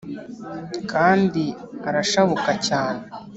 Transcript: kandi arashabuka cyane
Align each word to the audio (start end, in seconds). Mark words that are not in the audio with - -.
kandi 0.91 1.43
arashabuka 1.89 2.51
cyane 2.67 3.03